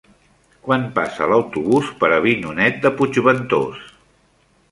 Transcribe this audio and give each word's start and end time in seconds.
Quan 0.67 0.85
passa 0.95 1.27
l'autobús 1.31 1.91
per 2.01 2.09
Avinyonet 2.17 2.81
de 2.87 2.93
Puigventós? 3.01 3.87